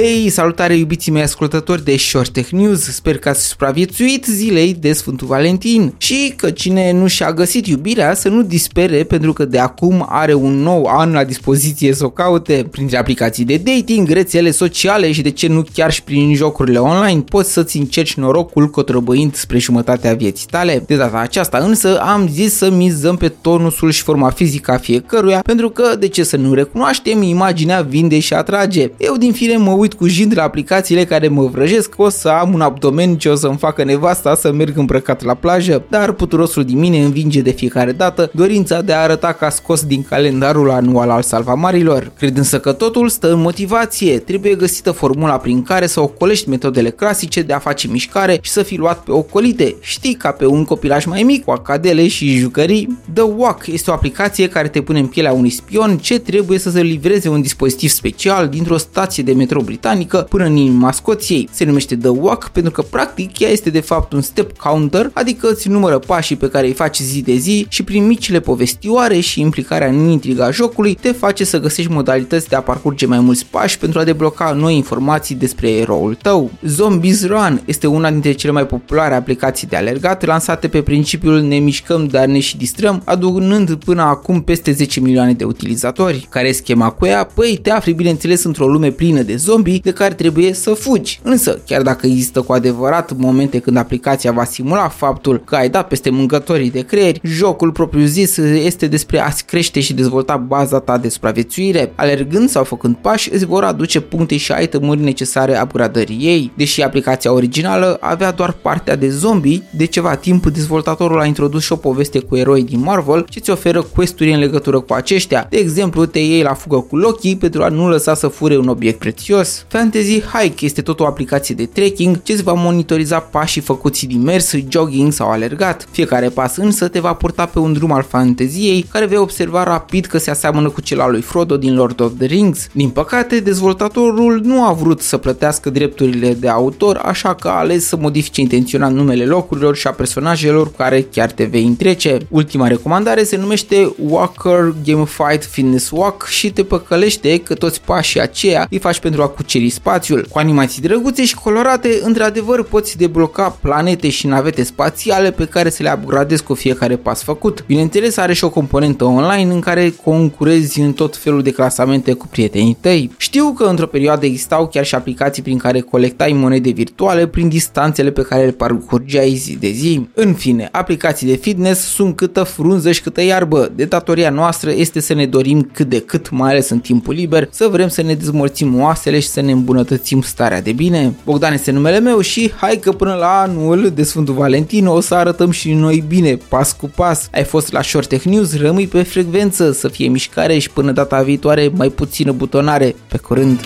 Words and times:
Hei, 0.00 0.28
salutare 0.28 0.76
iubiții 0.76 1.12
mei 1.12 1.22
ascultători 1.22 1.84
de 1.84 1.96
Short 1.96 2.32
Tech 2.32 2.50
News, 2.50 2.80
sper 2.80 3.18
că 3.18 3.28
ați 3.28 3.46
supraviețuit 3.46 4.24
zilei 4.24 4.74
de 4.74 4.92
Sfântul 4.92 5.26
Valentin 5.26 5.94
și 5.96 6.32
că 6.36 6.50
cine 6.50 6.92
nu 6.92 7.06
și-a 7.06 7.32
găsit 7.32 7.66
iubirea 7.66 8.14
să 8.14 8.28
nu 8.28 8.42
dispere 8.42 9.04
pentru 9.04 9.32
că 9.32 9.44
de 9.44 9.58
acum 9.58 10.06
are 10.08 10.34
un 10.34 10.62
nou 10.62 10.84
an 10.84 11.12
la 11.12 11.24
dispoziție 11.24 11.92
să 11.92 12.04
o 12.04 12.10
caute. 12.10 12.66
Printre 12.70 12.96
aplicații 12.96 13.44
de 13.44 13.56
dating, 13.56 14.08
rețele 14.08 14.50
sociale 14.50 15.12
și 15.12 15.22
de 15.22 15.30
ce 15.30 15.48
nu 15.48 15.64
chiar 15.72 15.92
și 15.92 16.02
prin 16.02 16.34
jocurile 16.34 16.78
online 16.78 17.20
poți 17.20 17.52
să-ți 17.52 17.76
încerci 17.76 18.14
norocul 18.14 18.70
cotrăbăind 18.70 19.34
spre 19.34 19.58
jumătatea 19.58 20.14
vieții 20.14 20.46
tale. 20.50 20.84
De 20.86 20.96
data 20.96 21.18
aceasta 21.18 21.58
însă 21.58 22.00
am 22.00 22.28
zis 22.28 22.56
să 22.56 22.70
mizăm 22.70 23.16
pe 23.16 23.28
tonusul 23.28 23.90
și 23.90 24.02
forma 24.02 24.30
fizică 24.30 24.70
a 24.70 24.76
fiecăruia 24.76 25.40
pentru 25.40 25.70
că 25.70 25.96
de 25.98 26.08
ce 26.08 26.22
să 26.22 26.36
nu 26.36 26.54
recunoaștem, 26.54 27.22
imaginea 27.22 27.80
vinde 27.80 28.18
și 28.18 28.34
atrage. 28.34 28.90
Eu 28.98 29.16
din 29.16 29.32
fire 29.32 29.56
mă 29.56 29.70
uit 29.70 29.86
cu 29.92 30.06
jind 30.06 30.32
la 30.36 30.42
aplicațiile 30.42 31.04
care 31.04 31.28
mă 31.28 31.46
vrăjesc 31.46 31.88
că 31.88 32.02
o 32.02 32.08
să 32.08 32.28
am 32.28 32.54
un 32.54 32.60
abdomen 32.60 33.16
ce 33.16 33.28
o 33.28 33.34
să-mi 33.34 33.56
facă 33.56 33.84
nevasta 33.84 34.34
să 34.34 34.52
merg 34.52 34.78
îmbrăcat 34.78 35.24
la 35.24 35.34
plajă, 35.34 35.82
dar 35.90 36.12
puturosul 36.12 36.64
din 36.64 36.78
mine 36.78 37.02
învinge 37.04 37.40
de 37.40 37.50
fiecare 37.50 37.92
dată 37.92 38.30
dorința 38.34 38.82
de 38.82 38.92
a 38.92 39.00
arăta 39.00 39.32
ca 39.32 39.50
scos 39.50 39.84
din 39.84 40.02
calendarul 40.02 40.70
anual 40.70 41.10
al 41.10 41.22
salvamarilor. 41.22 42.12
Cred 42.18 42.36
însă 42.36 42.60
că 42.60 42.72
totul 42.72 43.08
stă 43.08 43.32
în 43.32 43.40
motivație, 43.40 44.18
trebuie 44.18 44.54
găsită 44.54 44.90
formula 44.90 45.36
prin 45.36 45.62
care 45.62 45.86
să 45.86 46.00
ocolești 46.00 46.48
metodele 46.48 46.90
clasice 46.90 47.42
de 47.42 47.52
a 47.52 47.58
face 47.58 47.88
mișcare 47.88 48.38
și 48.40 48.50
să 48.50 48.62
fii 48.62 48.78
luat 48.78 48.98
pe 48.98 49.12
ocolite, 49.12 49.74
știi, 49.80 50.14
ca 50.14 50.30
pe 50.30 50.46
un 50.46 50.64
copilaj 50.64 51.04
mai 51.04 51.22
mic, 51.22 51.44
cu 51.44 51.50
acadele 51.50 52.08
și 52.08 52.36
jucării. 52.36 52.98
The 53.12 53.22
Walk 53.22 53.66
este 53.66 53.90
o 53.90 53.94
aplicație 53.94 54.48
care 54.48 54.68
te 54.68 54.80
pune 54.80 54.98
în 54.98 55.06
pielea 55.06 55.32
unui 55.32 55.50
spion 55.50 55.98
ce 55.98 56.18
trebuie 56.18 56.58
să 56.58 56.70
se 56.70 56.80
livreze 56.80 57.28
un 57.28 57.40
dispozitiv 57.40 57.90
special 57.90 58.48
dintr-o 58.48 58.76
stație 58.76 59.22
de 59.22 59.32
metro 59.32 59.60
britanică 59.78 60.26
până 60.28 60.44
în 60.44 60.56
inima 60.56 60.92
Scoției. 60.92 61.48
Se 61.52 61.64
numește 61.64 61.96
The 61.96 62.08
Walk 62.08 62.48
pentru 62.48 62.72
că 62.72 62.82
practic 62.82 63.38
ea 63.38 63.48
este 63.48 63.70
de 63.70 63.80
fapt 63.80 64.12
un 64.12 64.20
step 64.20 64.56
counter, 64.56 65.10
adică 65.12 65.48
îți 65.50 65.68
numără 65.68 65.98
pașii 65.98 66.36
pe 66.36 66.48
care 66.48 66.66
îi 66.66 66.72
faci 66.72 66.96
zi 66.96 67.22
de 67.22 67.34
zi 67.34 67.66
și 67.68 67.82
prin 67.82 68.06
micile 68.06 68.40
povestioare 68.40 69.20
și 69.20 69.40
implicarea 69.40 69.88
în 69.88 70.08
intriga 70.08 70.50
jocului 70.50 70.94
te 70.94 71.12
face 71.12 71.44
să 71.44 71.60
găsești 71.60 71.90
modalități 71.90 72.48
de 72.48 72.56
a 72.56 72.60
parcurge 72.60 73.06
mai 73.06 73.20
mulți 73.20 73.46
pași 73.46 73.78
pentru 73.78 73.98
a 73.98 74.04
debloca 74.04 74.52
noi 74.52 74.76
informații 74.76 75.34
despre 75.34 75.70
eroul 75.70 76.14
tău. 76.22 76.50
Zombies 76.62 77.26
Run 77.26 77.62
este 77.64 77.86
una 77.86 78.10
dintre 78.10 78.32
cele 78.32 78.52
mai 78.52 78.66
populare 78.66 79.14
aplicații 79.14 79.66
de 79.66 79.76
alergat 79.76 80.24
lansate 80.24 80.68
pe 80.68 80.82
principiul 80.82 81.40
ne 81.40 81.56
mișcăm 81.56 82.06
dar 82.06 82.26
ne 82.26 82.38
și 82.38 82.56
distrăm, 82.56 83.02
adunând 83.04 83.74
până 83.74 84.02
acum 84.02 84.40
peste 84.40 84.72
10 84.72 85.00
milioane 85.00 85.32
de 85.32 85.44
utilizatori. 85.44 86.26
Care 86.30 86.48
e 86.48 86.52
schema 86.52 86.90
cu 86.90 87.06
ea? 87.06 87.24
Păi 87.24 87.58
te 87.62 87.70
afli 87.70 87.92
bineînțeles 87.92 88.44
într-o 88.44 88.66
lume 88.66 88.90
plină 88.90 89.22
de 89.22 89.36
zombi 89.36 89.67
de 89.76 89.92
care 89.92 90.14
trebuie 90.14 90.52
să 90.52 90.70
fugi. 90.70 91.20
Însă, 91.22 91.60
chiar 91.66 91.82
dacă 91.82 92.06
există 92.06 92.40
cu 92.40 92.52
adevărat 92.52 93.12
momente 93.16 93.58
când 93.58 93.76
aplicația 93.76 94.32
va 94.32 94.44
simula 94.44 94.88
faptul 94.88 95.42
că 95.44 95.56
ai 95.56 95.68
dat 95.68 95.88
peste 95.88 96.10
mâncătorii 96.10 96.70
de 96.70 96.80
creieri, 96.80 97.20
jocul 97.22 97.72
propriu 97.72 98.04
zis 98.04 98.36
este 98.36 98.86
despre 98.86 99.18
a-ți 99.18 99.44
crește 99.44 99.80
și 99.80 99.94
dezvolta 99.94 100.36
baza 100.36 100.78
ta 100.78 100.98
de 100.98 101.08
supraviețuire. 101.08 101.92
Alergând 101.94 102.48
sau 102.48 102.64
făcând 102.64 102.96
pași, 102.96 103.32
îți 103.32 103.44
vor 103.44 103.64
aduce 103.64 104.00
puncte 104.00 104.36
și 104.36 104.52
itemuri 104.62 105.00
necesare 105.00 105.60
upgradării 105.62 106.18
ei. 106.20 106.52
Deși 106.56 106.82
aplicația 106.82 107.32
originală 107.32 107.96
avea 108.00 108.30
doar 108.30 108.52
partea 108.52 108.96
de 108.96 109.08
zombie, 109.08 109.62
de 109.76 109.84
ceva 109.84 110.14
timp 110.14 110.46
dezvoltatorul 110.46 111.20
a 111.20 111.24
introdus 111.24 111.62
și 111.62 111.72
o 111.72 111.76
poveste 111.76 112.18
cu 112.18 112.36
eroi 112.36 112.62
din 112.62 112.80
Marvel 112.80 113.26
ce 113.28 113.40
ți 113.40 113.50
oferă 113.50 113.82
questuri 113.82 114.32
în 114.32 114.38
legătură 114.38 114.80
cu 114.80 114.92
aceștia. 114.92 115.46
De 115.50 115.56
exemplu, 115.56 116.06
te 116.06 116.18
iei 116.18 116.42
la 116.42 116.54
fugă 116.54 116.80
cu 116.80 116.96
Loki 116.96 117.36
pentru 117.36 117.62
a 117.62 117.68
nu 117.68 117.88
lăsa 117.88 118.14
să 118.14 118.28
fure 118.28 118.56
un 118.56 118.68
obiect 118.68 118.98
prețios. 118.98 119.47
Fantasy 119.68 120.20
Hike 120.20 120.64
este 120.64 120.82
tot 120.82 121.00
o 121.00 121.06
aplicație 121.06 121.54
de 121.54 121.66
trekking 121.66 122.22
ce 122.22 122.32
îți 122.32 122.42
va 122.42 122.52
monitoriza 122.52 123.18
pașii 123.18 123.60
făcuți 123.60 124.06
din 124.06 124.22
mers, 124.22 124.54
jogging 124.68 125.12
sau 125.12 125.30
alergat. 125.30 125.88
Fiecare 125.90 126.28
pas 126.28 126.56
însă 126.56 126.88
te 126.88 127.00
va 127.00 127.12
purta 127.12 127.46
pe 127.46 127.58
un 127.58 127.72
drum 127.72 127.92
al 127.92 128.02
fanteziei 128.02 128.86
care 128.92 129.06
vei 129.06 129.18
observa 129.18 129.62
rapid 129.62 130.04
că 130.04 130.18
se 130.18 130.30
aseamănă 130.30 130.68
cu 130.68 130.80
cel 130.80 131.00
al 131.00 131.10
lui 131.10 131.20
Frodo 131.20 131.56
din 131.56 131.74
Lord 131.74 132.00
of 132.00 132.12
the 132.18 132.26
Rings. 132.26 132.68
Din 132.72 132.88
păcate, 132.88 133.40
dezvoltatorul 133.40 134.40
nu 134.44 134.64
a 134.64 134.72
vrut 134.72 135.00
să 135.00 135.16
plătească 135.16 135.70
drepturile 135.70 136.34
de 136.34 136.48
autor, 136.48 136.96
așa 136.96 137.34
că 137.34 137.48
a 137.48 137.58
ales 137.58 137.86
să 137.86 137.96
modifice 137.96 138.40
intenționat 138.40 138.92
numele 138.92 139.24
locurilor 139.24 139.76
și 139.76 139.86
a 139.86 139.90
personajelor 139.90 140.66
cu 140.66 140.76
care 140.76 141.02
chiar 141.02 141.30
te 141.30 141.44
vei 141.44 141.64
întrece. 141.64 142.18
Ultima 142.28 142.66
recomandare 142.66 143.22
se 143.22 143.36
numește 143.36 143.94
Walker 143.98 144.74
Gamified 144.84 145.44
Fitness 145.44 145.90
Walk 145.90 146.26
și 146.26 146.52
te 146.52 146.62
păcălește 146.62 147.38
că 147.38 147.54
toți 147.54 147.80
pașii 147.84 148.20
aceia 148.20 148.66
îi 148.70 148.78
faci 148.78 149.00
pentru 149.00 149.22
a 149.22 149.28
cuceri 149.38 149.68
spațiul. 149.68 150.26
Cu 150.30 150.38
animații 150.38 150.82
drăguțe 150.82 151.24
și 151.24 151.34
colorate, 151.34 152.00
într-adevăr 152.02 152.62
poți 152.62 152.96
debloca 152.96 153.58
planete 153.60 154.08
și 154.08 154.26
navete 154.26 154.62
spațiale 154.62 155.30
pe 155.30 155.44
care 155.44 155.70
să 155.70 155.82
le 155.82 155.98
upgradezi 156.02 156.42
cu 156.42 156.54
fiecare 156.54 156.96
pas 156.96 157.22
făcut. 157.22 157.64
Bineînțeles, 157.66 158.16
are 158.16 158.32
și 158.32 158.44
o 158.44 158.50
componentă 158.50 159.04
online 159.04 159.52
în 159.52 159.60
care 159.60 159.94
concurezi 160.04 160.80
în 160.80 160.92
tot 160.92 161.16
felul 161.16 161.42
de 161.42 161.50
clasamente 161.50 162.12
cu 162.12 162.26
prietenii 162.26 162.76
tăi. 162.80 163.10
Știu 163.16 163.52
că 163.52 163.64
într-o 163.64 163.86
perioadă 163.86 164.26
existau 164.26 164.68
chiar 164.68 164.84
și 164.84 164.94
aplicații 164.94 165.42
prin 165.42 165.58
care 165.58 165.80
colectai 165.80 166.32
monede 166.32 166.70
virtuale 166.70 167.26
prin 167.26 167.48
distanțele 167.48 168.10
pe 168.10 168.22
care 168.22 168.44
le 168.44 168.50
parcurgeai 168.50 169.34
zi 169.34 169.56
de 169.56 169.70
zi. 169.70 170.08
În 170.14 170.34
fine, 170.34 170.68
aplicații 170.72 171.26
de 171.26 171.36
fitness 171.36 171.80
sunt 171.80 172.16
câtă 172.16 172.42
frunză 172.42 172.92
și 172.92 173.02
câtă 173.02 173.22
iarbă. 173.22 173.72
De 173.74 173.84
datoria 173.84 174.30
noastră 174.30 174.70
este 174.70 175.00
să 175.00 175.14
ne 175.14 175.26
dorim 175.26 175.70
cât 175.72 175.88
de 175.88 176.00
cât, 176.00 176.30
mai 176.30 176.50
ales 176.50 176.68
în 176.68 176.78
timpul 176.78 177.14
liber, 177.14 177.48
să 177.50 177.68
vrem 177.70 177.88
să 177.88 178.02
ne 178.02 178.14
dezmorțim 178.14 178.80
oasele 178.80 179.20
și 179.28 179.34
să 179.34 179.40
ne 179.40 179.52
îmbunătățim 179.52 180.20
starea 180.22 180.62
de 180.62 180.72
bine. 180.72 181.14
Bogdan 181.24 181.52
este 181.52 181.70
numele 181.70 182.00
meu 182.00 182.20
și 182.20 182.52
hai 182.56 182.76
că 182.76 182.92
până 182.92 183.14
la 183.14 183.40
anul 183.40 183.90
de 183.94 184.02
Sfântul 184.02 184.34
Valentin 184.34 184.86
o 184.86 185.00
să 185.00 185.14
arătăm 185.14 185.50
și 185.50 185.72
noi 185.72 186.04
bine, 186.08 186.38
pas 186.48 186.72
cu 186.72 186.90
pas. 186.94 187.28
Ai 187.32 187.44
fost 187.44 187.72
la 187.72 187.82
Short 187.82 188.08
Tech 188.08 188.24
News, 188.24 188.58
rămâi 188.58 188.86
pe 188.86 189.02
frecvență, 189.02 189.72
să 189.72 189.88
fie 189.88 190.08
mișcare 190.08 190.58
și 190.58 190.70
până 190.70 190.92
data 190.92 191.22
viitoare 191.22 191.70
mai 191.74 191.88
puțină 191.88 192.32
butonare. 192.32 192.94
Pe 193.08 193.16
curând! 193.16 193.60